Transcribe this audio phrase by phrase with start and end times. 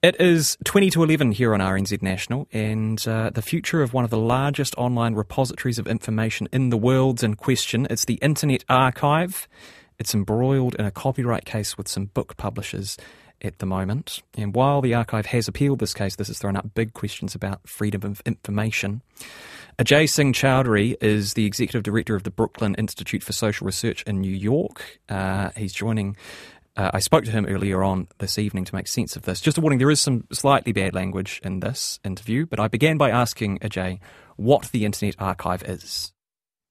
[0.00, 4.04] It is 20 to 11 here on RNZ National, and uh, the future of one
[4.04, 7.86] of the largest online repositories of information in the world's in question.
[7.90, 9.48] It's the Internet Archive.
[9.98, 12.96] It's embroiled in a copyright case with some book publishers
[13.42, 14.22] at the moment.
[14.34, 17.68] And while the archive has appealed this case, this has thrown up big questions about
[17.68, 19.02] freedom of information.
[19.78, 24.20] Ajay Singh Chowdhury is the executive director of the Brooklyn Institute for Social Research in
[24.20, 25.00] New York.
[25.08, 26.16] Uh, he's joining.
[26.74, 29.40] Uh, I spoke to him earlier on this evening to make sense of this.
[29.40, 32.96] Just a warning, there is some slightly bad language in this interview, but I began
[32.96, 34.00] by asking Ajay
[34.36, 36.12] what the Internet Archive is.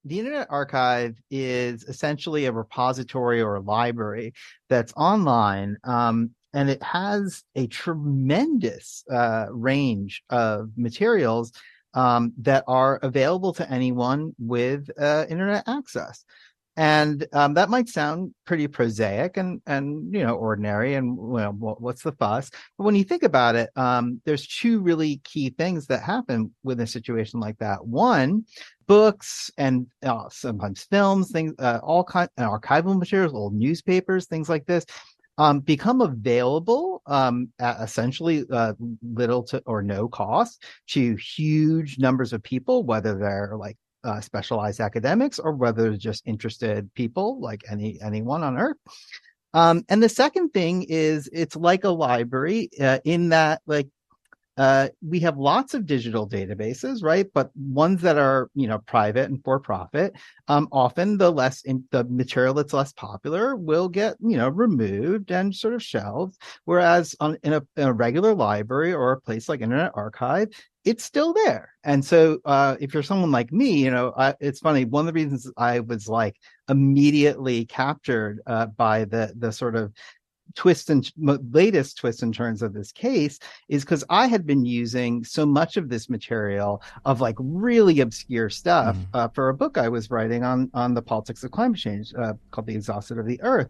[0.04, 4.34] The Internet Archive is essentially a repository or a library
[4.70, 11.52] that's online um, and it has a tremendous uh, range of materials
[11.94, 16.24] um, that are available to anyone with uh, internet access.
[16.82, 22.02] And um, that might sound pretty prosaic and and you know ordinary and well what's
[22.02, 22.50] the fuss?
[22.76, 26.80] But when you think about it, um, there's two really key things that happen with
[26.80, 27.86] a situation like that.
[27.86, 28.46] One,
[28.88, 34.66] books and uh, sometimes films, things, uh, all kind archival materials, old newspapers, things like
[34.66, 34.84] this
[35.38, 38.74] um, become available um, at essentially uh,
[39.04, 44.80] little to or no cost to huge numbers of people, whether they're like uh, specialized
[44.80, 48.78] academics or whether just interested people like any anyone on earth.
[49.54, 53.88] Um, and the second thing is it's like a library uh, in that like
[54.58, 57.26] uh, we have lots of digital databases, right?
[57.34, 60.14] But ones that are, you know, private and for profit,
[60.50, 65.32] um, often the less in, the material that's less popular will get, you know, removed
[65.32, 66.38] and sort of shelved.
[66.66, 70.50] Whereas on in a, in a regular library or a place like Internet Archive,
[70.84, 71.74] it's still there.
[71.84, 74.86] And so, uh, if you're someone like me, you know, I, it's funny.
[74.86, 76.38] One of the reasons I was like
[76.70, 79.94] immediately captured uh, by the the sort of
[80.56, 85.24] twist and latest twist and turns of this case is because I had been using
[85.24, 89.06] so much of this material of like really obscure stuff mm.
[89.14, 92.34] uh, for a book I was writing on on the politics of climate change uh,
[92.52, 93.70] called The Exhausted of the Earth.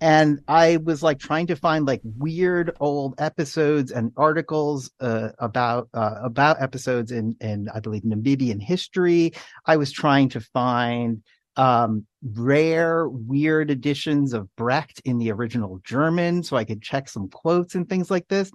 [0.00, 5.88] And I was like trying to find like weird old episodes and articles uh, about
[5.92, 9.32] uh, about episodes in in I believe Namibian history.
[9.66, 11.22] I was trying to find
[11.56, 17.28] um, rare, weird editions of Brecht in the original German, so I could check some
[17.28, 18.50] quotes and things like this.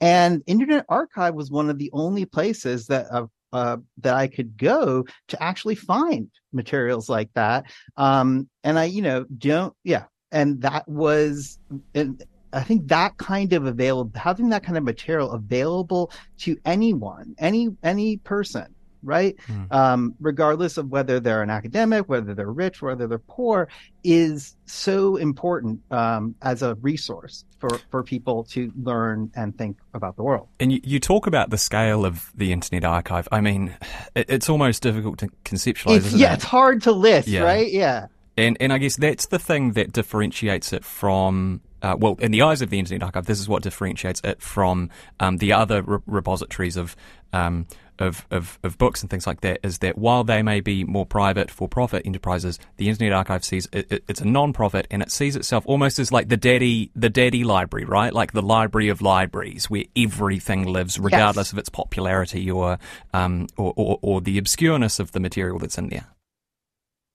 [0.00, 4.56] And Internet Archive was one of the only places that uh, uh, that I could
[4.56, 7.64] go to actually find materials like that.
[7.96, 10.04] Um, and I, you know, don't, yeah.
[10.32, 11.58] And that was,
[11.94, 12.22] and
[12.52, 17.68] I think that kind of available, having that kind of material available to anyone, any
[17.82, 19.36] any person, right?
[19.46, 19.72] Mm.
[19.72, 23.68] Um, regardless of whether they're an academic, whether they're rich, whether they're poor,
[24.02, 30.16] is so important um, as a resource for, for people to learn and think about
[30.16, 30.48] the world.
[30.58, 33.28] And you, you talk about the scale of the Internet Archive.
[33.30, 33.76] I mean,
[34.14, 35.98] it, it's almost difficult to conceptualize.
[35.98, 36.34] It's, yeah, it?
[36.36, 37.42] it's hard to list, yeah.
[37.42, 37.70] right?
[37.70, 38.06] Yeah.
[38.36, 42.42] And and I guess that's the thing that differentiates it from uh, well, in the
[42.42, 45.98] eyes of the Internet Archive, this is what differentiates it from um, the other re-
[46.06, 46.96] repositories of
[47.32, 47.66] um,
[47.98, 51.06] of, of, of books and things like that is that while they may be more
[51.06, 55.02] private for profit enterprises, the Internet Archive sees it, it, it's a non profit and
[55.02, 58.12] it sees itself almost as like the daddy the daddy library, right?
[58.12, 61.52] Like the library of libraries where everything lives regardless yes.
[61.52, 62.78] of its popularity or,
[63.14, 66.06] um, or, or, or the obscureness of the material that's in there.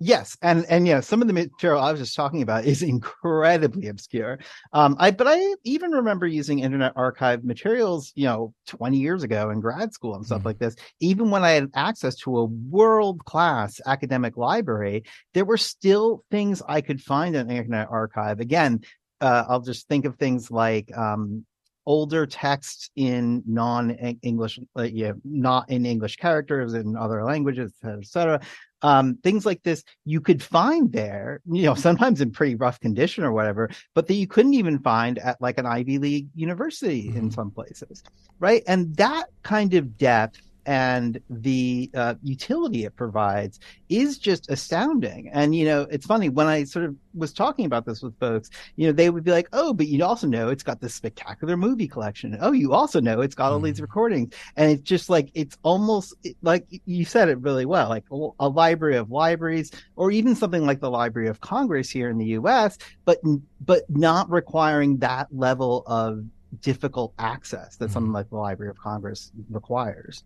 [0.03, 3.87] Yes, and and yeah, some of the material I was just talking about is incredibly
[3.87, 4.40] obscure.
[4.73, 9.52] Um, I but I even remember using Internet Archive materials, you know, 20 years ago
[9.52, 10.47] in grad school and stuff mm-hmm.
[10.47, 10.75] like this.
[11.02, 15.03] Even when I had access to a world class academic library,
[15.35, 18.40] there were still things I could find in Internet Archive.
[18.40, 18.81] Again,
[19.22, 21.46] uh, I'll just think of things like um,
[21.85, 28.41] older texts in non-English, uh, yeah, not in English characters in other languages, et cetera
[28.81, 33.23] um, things like this you could find there, you know, sometimes in pretty rough condition
[33.23, 37.17] or whatever, but that you couldn't even find at like an Ivy League university mm-hmm.
[37.17, 38.03] in some places,
[38.39, 38.63] right?
[38.67, 43.59] And that kind of depth and the uh, utility it provides
[43.90, 45.29] is just astounding.
[45.34, 48.49] And, you know, it's funny when I sort of was talking about this with folks,
[48.75, 51.58] you know, they would be like, oh, but you also know it's got this spectacular
[51.58, 52.37] movie collection.
[52.40, 53.84] Oh, you also know it's got all these mm.
[53.84, 54.34] recordings.
[54.55, 58.97] And it's just like, it's almost like you said it really well, like a library
[58.97, 63.19] of libraries, or even something like the Library of Congress here in the US, but,
[63.59, 66.23] but not requiring that level of
[66.59, 68.16] difficult access that something mm-hmm.
[68.16, 70.23] like the Library of Congress requires.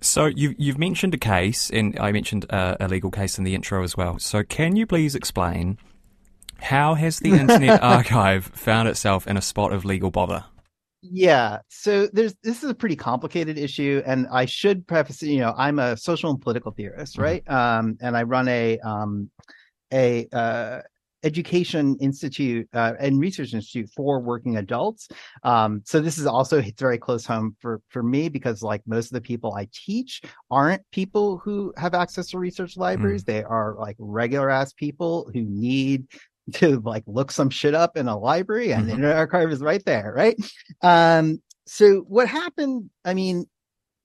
[0.00, 3.54] So you, you've mentioned a case, and I mentioned uh, a legal case in the
[3.54, 4.18] intro as well.
[4.18, 5.78] So can you please explain
[6.60, 10.44] how has the Internet Archive found itself in a spot of legal bother?
[11.00, 15.54] Yeah, so there's this is a pretty complicated issue, and I should preface, you know,
[15.56, 17.22] I'm a social and political theorist, mm-hmm.
[17.22, 17.44] right?
[17.44, 17.86] Mm-hmm.
[17.86, 19.30] Um, and I run a um,
[19.92, 20.80] a uh,
[21.24, 25.08] education institute uh, and research institute for working adults
[25.42, 29.06] um, so this is also it's very close home for for me because like most
[29.06, 33.26] of the people i teach aren't people who have access to research libraries mm.
[33.26, 36.06] they are like regular ass people who need
[36.52, 38.88] to like look some shit up in a library and mm-hmm.
[38.88, 40.36] the internet archive is right there right
[40.82, 43.44] um so what happened i mean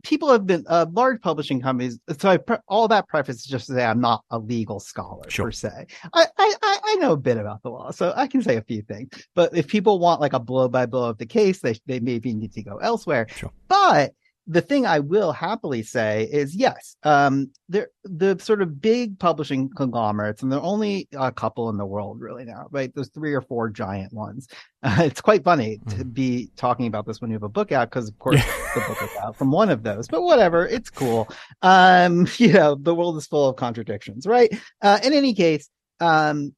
[0.04, 2.00] people have been uh, large publishing companies.
[2.18, 5.30] So I pre- all that preface is just to say I'm not a legal scholar
[5.30, 5.46] sure.
[5.46, 5.88] per se.
[6.14, 8.82] I, I I know a bit about the law, so I can say a few
[8.82, 9.10] things.
[9.34, 12.34] But if people want like a blow by blow of the case, they they maybe
[12.34, 13.28] need to go elsewhere.
[13.30, 13.52] Sure.
[13.68, 14.14] But
[14.48, 19.70] the thing I will happily say is yes, um, the the sort of big publishing
[19.70, 22.94] conglomerates, and there are only a couple in the world really now, right?
[22.94, 24.48] There's three or four giant ones.
[24.82, 25.90] Uh, it's quite funny mm.
[25.92, 26.10] to mm-hmm.
[26.10, 28.44] be talking about this when you have a book out, because of course
[28.76, 30.08] the book is out from one of those.
[30.10, 31.30] But whatever, it's cool.
[31.62, 34.54] Um, you know, the world is full of contradictions, right?
[34.82, 35.70] Uh, in any case,
[36.02, 36.54] um,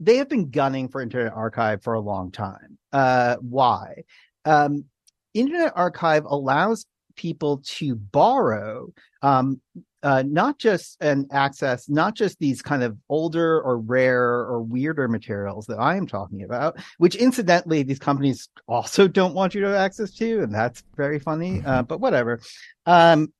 [0.00, 2.78] they have been gunning for Internet Archive for a long time.
[2.92, 4.04] Uh, why?
[4.46, 4.86] Um,
[5.34, 6.86] Internet Archive allows
[7.16, 8.92] people to borrow
[9.22, 9.60] um,
[10.02, 15.08] uh, not just an access, not just these kind of older or rare or weirder
[15.08, 19.66] materials that I am talking about, which incidentally these companies also don't want you to
[19.66, 21.60] have access to, and that's very funny.
[21.60, 21.86] Uh, mm-hmm.
[21.86, 22.40] but whatever.
[22.86, 23.32] Um,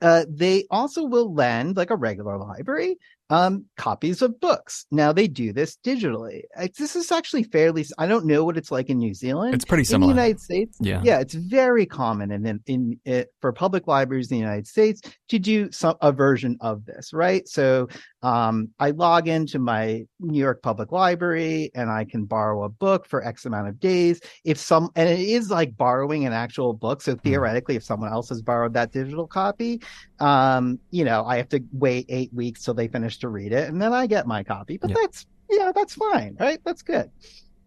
[0.00, 2.98] uh, they also will lend like a regular library
[3.30, 4.86] um, copies of books.
[4.90, 6.42] Now they do this digitally.
[6.78, 7.84] This is actually fairly.
[7.98, 9.54] I don't know what it's like in New Zealand.
[9.54, 10.78] It's pretty similar in the United States.
[10.80, 14.66] Yeah, yeah, it's very common in in, in it, for public libraries in the United
[14.66, 17.46] States to do some a version of this, right?
[17.48, 17.88] So
[18.22, 23.06] um, I log into my New York Public Library and I can borrow a book
[23.06, 24.20] for X amount of days.
[24.44, 27.02] If some, and it is like borrowing an actual book.
[27.02, 27.20] So hmm.
[27.20, 29.80] theoretically, if someone else has borrowed that digital copy,
[30.18, 33.68] um, you know, I have to wait eight weeks till they finish to read it
[33.68, 34.78] and then I get my copy.
[34.78, 36.60] But that's, yeah, that's fine, right?
[36.64, 37.10] That's good.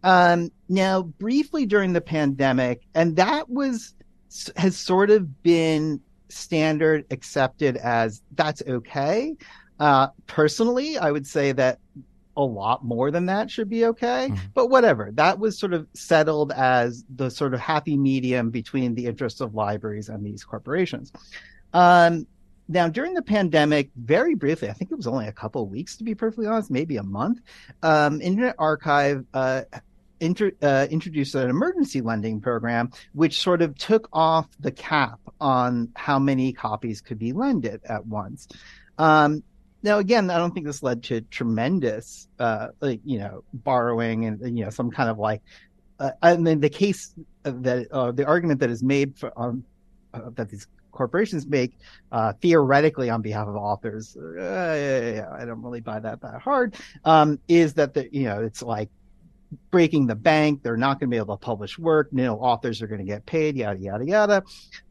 [0.03, 3.93] Um, now, briefly during the pandemic, and that was,
[4.55, 6.01] has sort of been
[6.31, 9.35] standard accepted as that's okay.
[9.81, 11.79] Uh, personally, I would say that
[12.37, 14.29] a lot more than that should be okay.
[14.29, 14.45] Mm-hmm.
[14.53, 15.09] But whatever.
[15.13, 19.55] That was sort of settled as the sort of happy medium between the interests of
[19.55, 21.11] libraries and these corporations.
[21.73, 22.27] Um,
[22.69, 25.97] now, during the pandemic, very briefly, I think it was only a couple of weeks
[25.97, 27.41] to be perfectly honest, maybe a month,
[27.81, 29.63] um, Internet Archive uh,
[30.19, 35.89] inter, uh, introduced an emergency lending program, which sort of took off the cap on
[35.95, 38.47] how many copies could be lended at once.
[38.99, 39.43] Um,
[39.83, 44.57] now, again, I don't think this led to tremendous, uh, like you know, borrowing and
[44.57, 45.41] you know some kind of like.
[45.99, 47.13] Uh, I mean, the case
[47.43, 49.63] that uh, the argument that is made for um,
[50.13, 51.77] uh, that these corporations make
[52.11, 56.41] uh, theoretically on behalf of authors, uh, yeah, yeah, I don't really buy that that
[56.41, 56.75] hard.
[57.05, 58.89] Um, is that the you know it's like
[59.69, 60.63] breaking the bank.
[60.63, 62.11] They're not going to be able to publish work.
[62.11, 64.43] No authors are going to get paid, yada, yada, yada.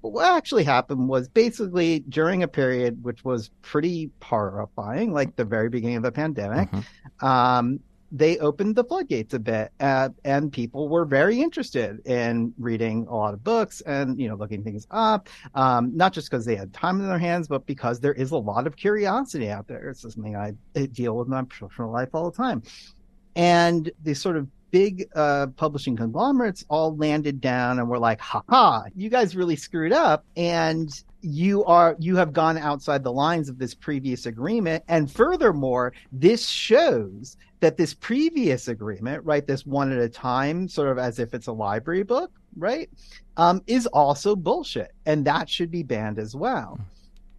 [0.02, 5.44] But what actually happened was basically during a period which was pretty horrifying, like the
[5.44, 7.26] very beginning of the pandemic, mm-hmm.
[7.26, 7.80] um,
[8.12, 13.14] they opened the floodgates a bit uh, and people were very interested in reading a
[13.14, 16.72] lot of books and you know looking things up um, not just because they had
[16.72, 20.02] time in their hands but because there is a lot of curiosity out there it's
[20.02, 20.52] something i
[20.86, 22.62] deal with in my professional life all the time
[23.40, 28.42] and the sort of big uh, publishing conglomerates all landed down and were like, ha
[28.50, 30.26] ha, you guys really screwed up.
[30.36, 30.92] And
[31.22, 34.84] you are you have gone outside the lines of this previous agreement.
[34.88, 40.88] And furthermore this shows that this previous agreement right this one at a time sort
[40.88, 42.88] of as if it's a library book right
[43.36, 44.92] um, is also bullshit.
[45.04, 46.78] And that should be banned as well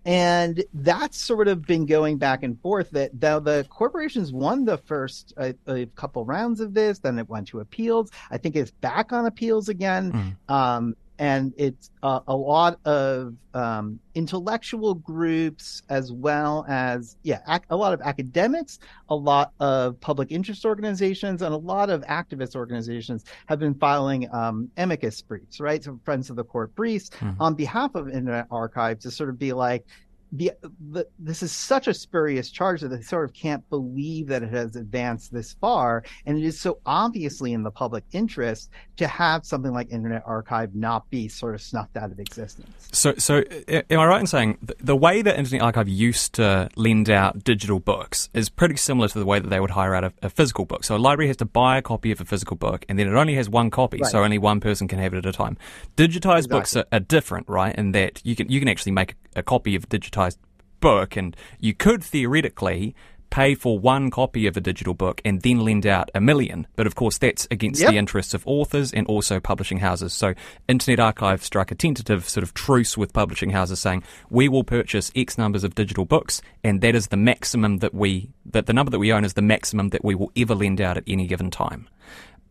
[0.06, 4.78] and that's sort of been going back and forth that though the corporations won the
[4.78, 8.72] first uh, a couple rounds of this then it went to appeals i think it's
[8.72, 10.12] back on appeals again
[10.50, 10.54] mm.
[10.54, 17.64] um, and it's uh, a lot of um, intellectual groups as well as yeah ac-
[17.70, 22.56] a lot of academics a lot of public interest organizations and a lot of activist
[22.56, 27.40] organizations have been filing um, amicus briefs right so friends of the court briefs mm-hmm.
[27.40, 29.86] on behalf of internet archive to sort of be like
[30.32, 30.52] the,
[30.92, 34.52] the, this is such a spurious charge that they sort of can't believe that it
[34.52, 39.46] has advanced this far, and it is so obviously in the public interest to have
[39.46, 42.70] something like Internet Archive not be sort of snuffed out of existence.
[42.92, 47.10] So, so am I right in saying the way that Internet Archive used to lend
[47.10, 50.14] out digital books is pretty similar to the way that they would hire out a,
[50.22, 50.84] a physical book?
[50.84, 53.14] So a library has to buy a copy of a physical book, and then it
[53.14, 54.12] only has one copy, right.
[54.12, 55.58] so only one person can have it at a time.
[55.98, 56.48] Digitized exactly.
[56.48, 57.76] books are, are, different, right?
[57.76, 60.38] In that you can you can actually make a copy of a digitized
[60.80, 62.96] book, and you could theoretically
[63.32, 66.68] pay for one copy of a digital book and then lend out a million.
[66.76, 67.90] But of course, that's against yep.
[67.90, 70.14] the interests of authors and also publishing houses.
[70.14, 70.36] So
[70.68, 75.12] Internet Archive struck a tentative sort of truce with publishing houses saying, we will purchase
[75.16, 78.92] X numbers of digital books and that is the maximum that we, that the number
[78.92, 81.50] that we own is the maximum that we will ever lend out at any given
[81.50, 81.88] time.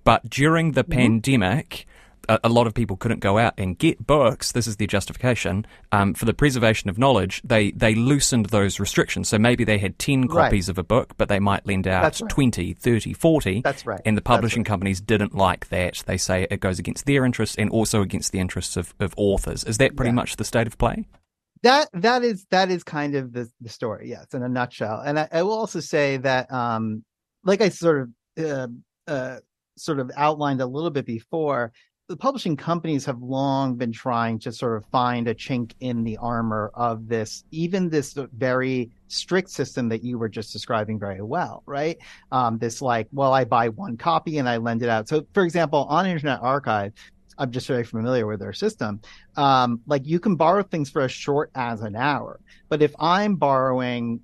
[0.03, 0.93] But during the mm-hmm.
[0.93, 1.87] pandemic,
[2.43, 4.53] a, lot of people couldn't go out and get books.
[4.53, 7.41] This is the justification um, for the preservation of knowledge.
[7.45, 9.29] They they loosened those restrictions.
[9.29, 10.73] So maybe they had 10 copies right.
[10.73, 12.31] of a book, but they might lend out right.
[12.31, 13.61] 20, 30, 40.
[13.63, 14.01] That's right.
[14.05, 14.69] And the publishing right.
[14.69, 16.03] companies didn't like that.
[16.07, 19.65] They say it goes against their interests and also against the interests of, of authors.
[19.65, 20.15] Is that pretty yeah.
[20.15, 21.07] much the state of play?
[21.63, 25.01] That that is that is kind of the the story, yes, in a nutshell.
[25.05, 27.05] And I, I will also say that, um,
[27.45, 28.09] like I sort of
[28.43, 28.69] uh,
[29.07, 29.41] uh,
[29.77, 31.73] sort of outlined a little bit before,
[32.11, 36.17] the publishing companies have long been trying to sort of find a chink in the
[36.17, 41.63] armor of this, even this very strict system that you were just describing very well,
[41.67, 41.99] right?
[42.33, 45.09] Um, this like, well, I buy one copy and I lend it out.
[45.09, 46.93] So, for example, on Internet Archive,
[47.39, 49.01] I'm just very familiar with their system.
[49.37, 53.37] Um, like you can borrow things for as short as an hour, but if I'm
[53.37, 54.19] borrowing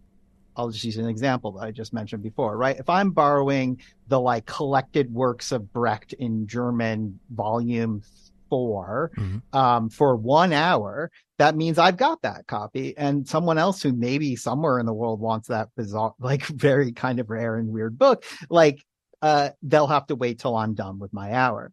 [0.56, 2.78] I'll just use an example that I just mentioned before, right?
[2.78, 8.02] If I'm borrowing the like collected works of Brecht in German volume
[8.48, 9.56] 4 mm-hmm.
[9.56, 12.96] um, for one hour, that means I've got that copy.
[12.96, 17.20] And someone else who maybe somewhere in the world wants that bizarre, like very kind
[17.20, 18.84] of rare and weird book, like
[19.22, 21.72] uh, they'll have to wait till I'm done with my hour.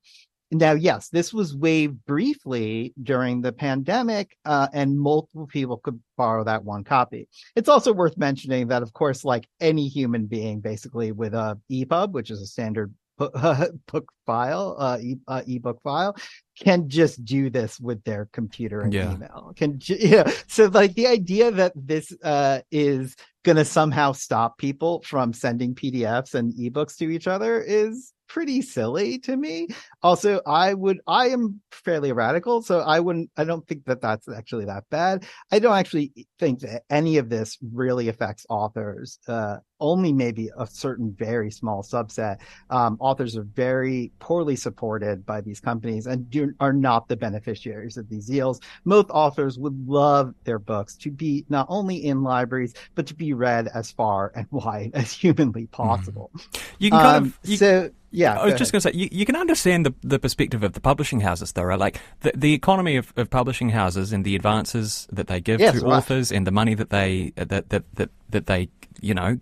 [0.53, 6.43] Now, yes, this was waived briefly during the pandemic, uh, and multiple people could borrow
[6.43, 7.27] that one copy.
[7.55, 12.11] It's also worth mentioning that, of course, like any human being, basically with a EPUB,
[12.11, 16.15] which is a standard book file, uh, e- uh, ebook file,
[16.59, 19.13] can just do this with their computer and yeah.
[19.13, 19.53] email.
[19.55, 20.29] Can yeah.
[20.47, 25.75] So like the idea that this uh, is going to somehow stop people from sending
[25.75, 29.67] PDFs and ebooks to each other is pretty silly to me.
[30.01, 34.27] Also, I would, I am fairly radical, so I wouldn't, I don't think that that's
[34.27, 35.25] actually that bad.
[35.51, 39.19] I don't actually think that any of this really affects authors.
[39.27, 42.37] Uh, only maybe a certain very small subset.
[42.69, 47.97] Um, authors are very poorly supported by these companies and do, are not the beneficiaries
[47.97, 48.61] of these deals.
[48.85, 53.33] Most authors would love their books to be not only in libraries, but to be
[53.33, 56.31] read as far and wide as humanly possible.
[56.33, 56.63] Mm.
[56.79, 59.09] You can kind um, of, you, so yeah, I was just going to say you,
[59.11, 61.79] you, can understand the the perspective of the publishing houses, though, right?
[61.79, 65.79] Like the the economy of, of publishing houses and the advances that they give yes,
[65.79, 65.97] to right.
[65.97, 68.69] authors and the money that they that that that, that they
[69.01, 69.39] you know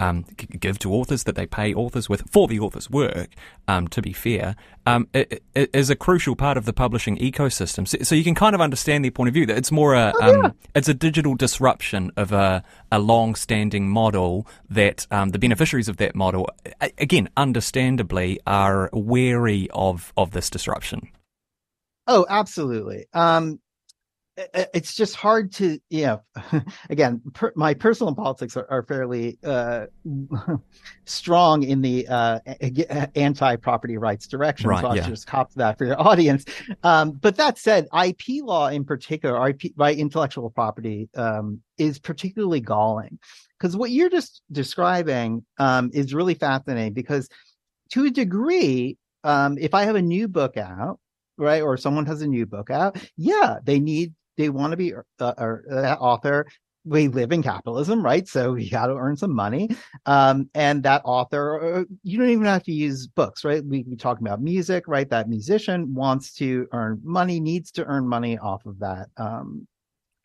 [0.00, 0.24] um,
[0.58, 3.28] give to authors that they pay authors with for the author's work.
[3.68, 4.56] Um, to be fair,
[4.86, 7.86] um, it, it is a crucial part of the publishing ecosystem.
[7.86, 9.46] So, so, you can kind of understand their point of view.
[9.46, 10.38] That it's more a oh, yeah.
[10.38, 15.98] Um, it's a digital disruption of a a long-standing model that um, the beneficiaries of
[15.98, 16.48] that model,
[16.98, 21.08] again, understandably, are wary of of this disruption.
[22.06, 23.06] Oh, absolutely.
[23.12, 23.60] Um,
[24.74, 26.22] it's just hard to you know
[26.90, 29.86] again per, my personal politics are, are fairly uh,
[31.04, 32.38] strong in the uh,
[33.14, 35.08] anti-property rights direction right, so i'll yeah.
[35.08, 36.44] just cop that for your audience
[36.82, 42.60] um, but that said ip law in particular ip right intellectual property um, is particularly
[42.60, 43.18] galling
[43.58, 47.28] because what you're just describing um, is really fascinating because
[47.90, 50.98] to a degree um, if i have a new book out
[51.36, 54.94] right or someone has a new book out yeah they need they want to be
[54.94, 56.46] uh, uh, that author
[56.84, 58.26] we live in capitalism, right?
[58.26, 59.68] So you got to earn some money.
[60.06, 63.62] Um, and that author, uh, you don't even have to use books, right?
[63.62, 65.08] We, we talk about music, right?
[65.10, 69.66] That musician wants to earn money, needs to earn money off of that, um,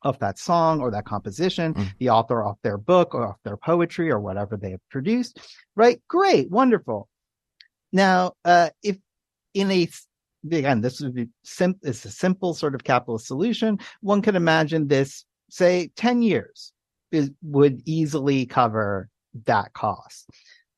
[0.02, 1.88] of that song or that composition, mm.
[2.00, 5.40] the author off their book or off their poetry or whatever they have produced,
[5.76, 6.02] right?
[6.08, 7.10] Great, wonderful.
[7.92, 8.98] Now, uh, if
[9.54, 9.90] in a
[10.52, 13.80] again, this would be sim- it's a simple sort of capitalist solution.
[14.02, 16.74] One could imagine this, say, 10 years
[17.12, 19.10] is, would easily cover
[19.46, 20.30] that cost.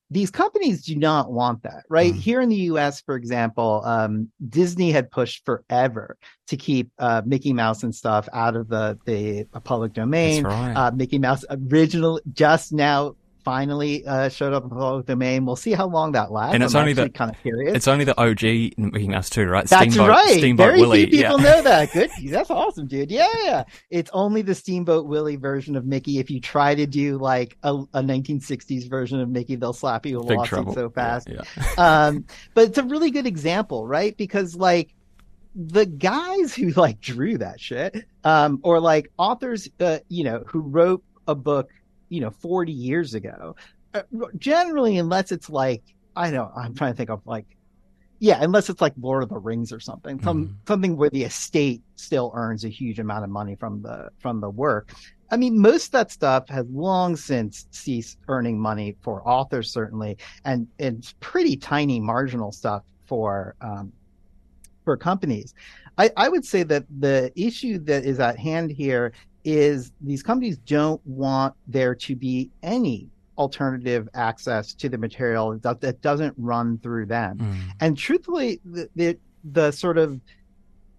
[0.09, 2.13] These companies do not want that, right?
[2.13, 2.17] Mm.
[2.17, 7.51] Here in the US, for example, um, Disney had pushed forever to keep uh, Mickey
[7.51, 10.45] Mouse and stuff out of the, the public domain.
[10.45, 10.73] Right.
[10.73, 13.15] Uh, Mickey Mouse original just now
[13.47, 15.45] finally uh, showed up in the public domain.
[15.45, 16.53] We'll see how long that lasts.
[16.53, 17.77] And it's I'm only the kind of curious.
[17.77, 18.41] It's only the OG
[18.77, 19.65] Mickey Mouse too, right?
[19.65, 20.37] That's Steamboat, right.
[20.37, 21.05] Steamboat Very Willie.
[21.05, 21.49] few people yeah.
[21.49, 21.91] know that.
[21.93, 22.11] Good.
[22.25, 23.09] That's awesome, dude.
[23.09, 23.63] Yeah, yeah.
[23.89, 26.19] It's only the Steamboat Willie version of Mickey.
[26.19, 30.19] If you try to do like a, a 1960s version of Mickey, they'll slap you
[30.19, 30.73] a Big lawsuit trouble.
[30.73, 31.29] so fast.
[31.29, 31.43] Yeah.
[31.77, 34.17] um, but it's a really good example, right?
[34.17, 34.93] Because like
[35.55, 40.59] the guys who like drew that shit, um, or like authors, uh, you know, who
[40.59, 41.69] wrote a book,
[42.09, 43.55] you know, 40 years ago,
[43.93, 44.01] uh,
[44.37, 45.83] generally, unless it's like,
[46.15, 47.45] I don't, I'm trying to think of like,
[48.19, 50.67] yeah, unless it's like Lord of the Rings or something, some Mhm.
[50.67, 54.49] something where the estate still earns a huge amount of money from the from the
[54.49, 54.91] work.
[55.29, 60.17] I mean, most of that stuff has long since ceased earning money for authors, certainly,
[60.45, 63.91] and it's pretty tiny marginal stuff for um,
[64.83, 65.53] for companies.
[65.97, 70.57] I, I would say that the issue that is at hand here is these companies
[70.57, 76.77] don't want there to be any alternative access to the material that, that doesn't run
[76.79, 77.37] through them.
[77.37, 77.57] Mm.
[77.79, 80.19] And truthfully, the, the the sort of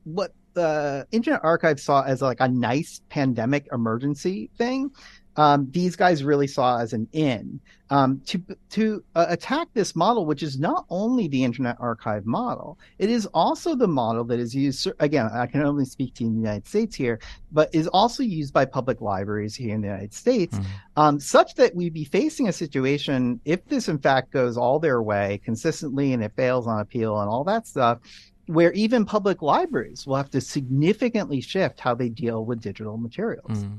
[0.05, 4.91] what the Internet Archive saw as like a nice pandemic emergency thing,
[5.39, 10.27] um, these guys really saw as an in um, to to uh, attack this model,
[10.27, 14.53] which is not only the Internet Archive model, it is also the model that is
[14.55, 14.89] used.
[14.99, 17.21] Again, I can only speak to the United States here,
[17.53, 20.65] but is also used by public libraries here in the United States, Mm.
[20.97, 25.01] um, such that we'd be facing a situation if this in fact goes all their
[25.01, 28.01] way consistently and it fails on appeal and all that stuff
[28.47, 33.59] where even public libraries will have to significantly shift how they deal with digital materials.
[33.65, 33.79] Mm.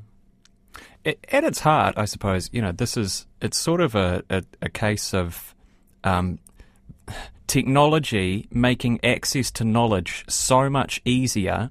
[1.32, 4.70] At, its heart, I suppose, you know, this is, it's sort of a, a, a
[4.70, 5.56] case of
[6.04, 6.40] um,
[7.48, 11.70] technology making access to knowledge so much easier,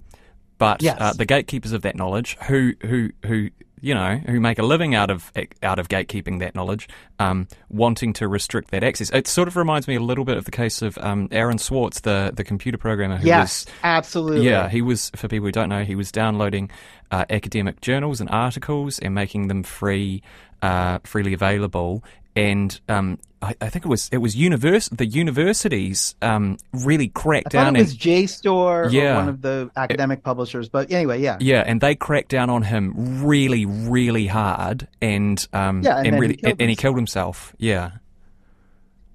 [0.58, 0.96] but Yes.
[1.00, 4.94] uh, the gatekeepers of that knowledge, who, who, who, you know, who make a living
[4.94, 6.88] out of out of gatekeeping that knowledge,
[7.18, 9.10] um, wanting to restrict that access.
[9.10, 12.00] It sort of reminds me a little bit of the case of um, Aaron Swartz,
[12.00, 14.46] the the computer programmer who Yes, was absolutely.
[14.48, 16.70] yeah, he was, for people who don't know, he was downloading
[17.10, 20.22] uh, academic journals and articles and making them free,
[20.62, 22.02] uh, freely available.
[22.36, 27.50] And um, I, I think it was it was univers- the universities um, really cracked
[27.50, 29.12] down it was and JSTOR Yeah.
[29.12, 31.36] or one of the academic publishers, but anyway, yeah.
[31.40, 36.20] yeah, and they cracked down on him really, really hard, and um, Yeah, and he
[36.20, 36.82] really, killed and he himself.
[36.82, 37.54] killed himself.
[37.58, 37.90] Yeah,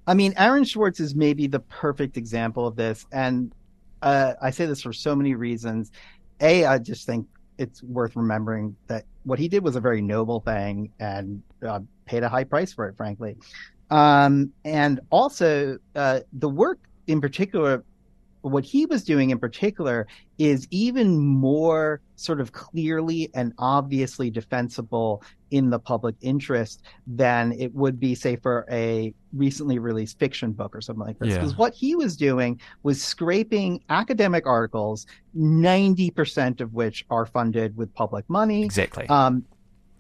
[0.08, 3.06] I mean, Aaron Schwartz is maybe the perfect example of this.
[3.12, 3.54] And
[4.02, 5.92] uh, I say this for so many reasons.
[6.42, 10.40] A, I just think it's worth remembering that what he did was a very noble
[10.42, 13.38] thing and uh, paid a high price for it, frankly.
[13.94, 17.84] Um, and also, uh, the work in particular,
[18.42, 20.08] what he was doing in particular
[20.40, 27.72] is even more sort of clearly and obviously defensible in the public interest than it
[27.76, 31.30] would be, say, for a recently released fiction book or something like this.
[31.30, 31.36] Yeah.
[31.36, 35.06] Because what he was doing was scraping academic articles,
[35.38, 39.08] 90% of which are funded with public money, exactly.
[39.08, 39.46] um,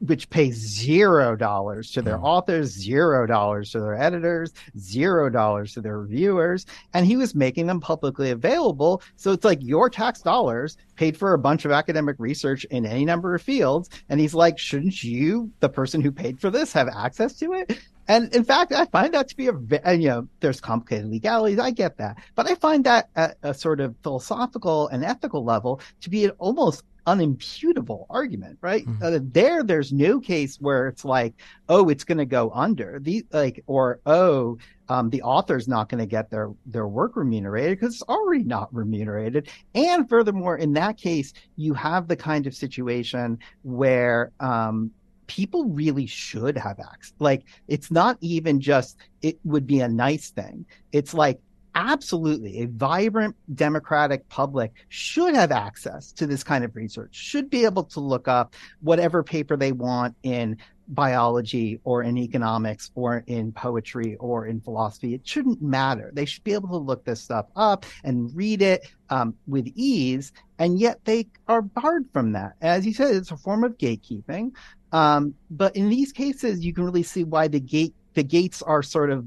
[0.05, 2.23] which pay zero dollars to their Mm.
[2.23, 7.67] authors, zero dollars to their editors, zero dollars to their reviewers, and he was making
[7.67, 9.01] them publicly available.
[9.15, 13.05] So it's like your tax dollars paid for a bunch of academic research in any
[13.05, 16.87] number of fields, and he's like, shouldn't you, the person who paid for this, have
[16.87, 17.79] access to it?
[18.09, 19.53] And in fact, I find that to be a,
[19.85, 21.57] and, you know, there's complicated legalities.
[21.57, 22.17] I get that.
[22.35, 26.31] But I find that at a sort of philosophical and ethical level to be an
[26.31, 28.85] almost unimputable argument, right?
[28.85, 29.03] Mhm.
[29.03, 31.33] Uh, there, there's no case where it's like,
[31.69, 34.57] oh, it's going to go under the like, or oh,
[34.89, 38.73] um, the author's not going to get their their work remunerated because it's already not
[38.73, 39.49] remunerated.
[39.75, 44.91] And furthermore, in that case, you have the kind of situation where um,
[45.27, 47.13] people really should have access.
[47.19, 50.65] Like, it's not even just it would be a nice thing.
[50.91, 51.39] It's like
[51.75, 52.61] absolutely.
[52.61, 57.83] A vibrant democratic public should have access to this kind of research should be able
[57.85, 60.57] to look up whatever paper they want in
[60.89, 65.13] biology or in economics or in poetry or in philosophy.
[65.13, 66.11] It shouldn't matter.
[66.13, 70.31] They should be able to look this stuff up and read it um, with ease
[70.59, 72.53] and yet they are barred from that.
[72.61, 74.51] As you said it's a form of gatekeeping
[74.91, 78.83] um, but in these cases you can really see why the gate the gates are
[78.83, 79.25] sort of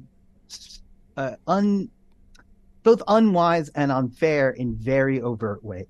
[1.17, 1.91] uh, un
[2.87, 5.89] both unwise and unfair in very overt ways.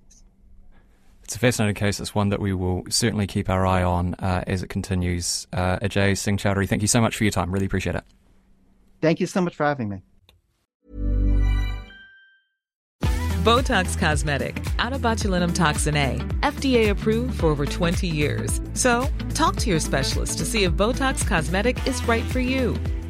[1.25, 2.01] It's a fascinating case.
[2.01, 5.47] It's one that we will certainly keep our eye on uh, as it continues.
[5.53, 7.53] Uh, Ajay Singh Chowdhury, thank you so much for your time.
[7.53, 8.05] Really appreciate it.
[9.03, 10.01] Thank you so much for having me.
[13.45, 18.61] Botox Cosmetic, onabotulinumtoxinA, FDA approved for over 20 years.
[18.73, 22.75] So, talk to your specialist to see if Botox Cosmetic is right for you.